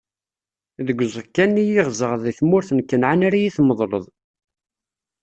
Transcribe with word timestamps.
Deg 0.85 0.97
uẓekka-nni 1.05 1.63
i 1.79 1.81
ɣzeɣ 1.87 2.11
di 2.21 2.31
tmurt 2.39 2.69
n 2.73 2.79
Kanɛan 2.89 3.25
ara 3.27 3.37
yi-tmeḍleḍ. 3.41 4.05